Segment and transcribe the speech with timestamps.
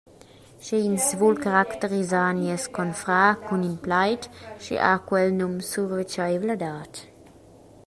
[0.67, 4.21] Sche ins vul caracterisar nies confrar cun in plaid,
[4.63, 6.93] sche ha quel num survetscheivladad.